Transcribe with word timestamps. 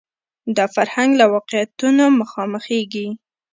دا 0.55 0.65
فرهنګ 0.75 1.11
له 1.19 1.25
واقعیتونو 1.33 2.05
مخامخېږي 2.19 3.07